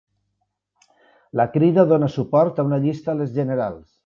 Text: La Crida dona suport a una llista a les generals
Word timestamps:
La 1.41 1.45
Crida 1.57 1.85
dona 1.93 2.11
suport 2.15 2.63
a 2.65 2.67
una 2.71 2.81
llista 2.87 3.15
a 3.15 3.17
les 3.23 3.39
generals 3.39 3.91